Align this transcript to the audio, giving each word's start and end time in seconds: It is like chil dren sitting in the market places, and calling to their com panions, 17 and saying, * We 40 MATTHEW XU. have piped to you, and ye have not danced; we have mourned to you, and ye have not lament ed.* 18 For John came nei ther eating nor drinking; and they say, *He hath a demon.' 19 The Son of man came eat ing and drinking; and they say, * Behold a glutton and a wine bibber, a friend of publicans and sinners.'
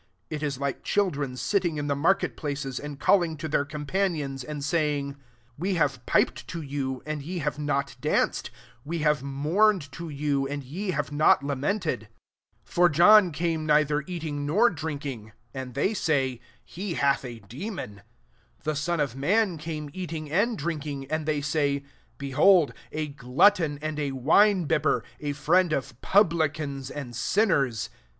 It 0.31 0.41
is 0.41 0.59
like 0.59 0.83
chil 0.83 1.11
dren 1.11 1.37
sitting 1.37 1.77
in 1.77 1.85
the 1.85 1.95
market 1.95 2.35
places, 2.35 2.79
and 2.79 2.99
calling 2.99 3.37
to 3.37 3.47
their 3.47 3.65
com 3.65 3.85
panions, 3.85 4.39
17 4.39 4.49
and 4.49 4.63
saying, 4.65 5.15
* 5.37 5.57
We 5.59 5.73
40 5.73 5.73
MATTHEW 5.73 5.73
XU. 5.73 5.77
have 5.77 6.05
piped 6.07 6.47
to 6.47 6.61
you, 6.63 7.03
and 7.05 7.21
ye 7.21 7.37
have 7.37 7.59
not 7.59 7.95
danced; 8.01 8.49
we 8.83 8.97
have 9.05 9.21
mourned 9.21 9.91
to 9.91 10.09
you, 10.09 10.47
and 10.47 10.63
ye 10.63 10.89
have 10.89 11.11
not 11.11 11.43
lament 11.43 11.85
ed.* 11.85 11.99
18 12.01 12.07
For 12.63 12.89
John 12.89 13.31
came 13.31 13.67
nei 13.67 13.83
ther 13.85 14.03
eating 14.07 14.43
nor 14.43 14.71
drinking; 14.71 15.33
and 15.53 15.75
they 15.75 15.93
say, 15.93 16.41
*He 16.65 16.95
hath 16.95 17.23
a 17.23 17.37
demon.' 17.41 17.97
19 17.97 18.03
The 18.63 18.75
Son 18.75 18.99
of 18.99 19.15
man 19.15 19.59
came 19.59 19.91
eat 19.93 20.11
ing 20.13 20.31
and 20.31 20.57
drinking; 20.57 21.11
and 21.11 21.27
they 21.27 21.41
say, 21.41 21.83
* 22.01 22.05
Behold 22.17 22.73
a 22.91 23.05
glutton 23.09 23.77
and 23.83 23.99
a 23.99 24.13
wine 24.13 24.63
bibber, 24.63 25.03
a 25.19 25.33
friend 25.33 25.71
of 25.71 26.01
publicans 26.01 26.89
and 26.89 27.15
sinners.' 27.15 27.91